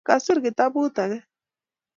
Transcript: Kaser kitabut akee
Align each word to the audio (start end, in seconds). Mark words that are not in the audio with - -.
Kaser 0.07 0.37
kitabut 0.43 0.95
akee 1.03 1.19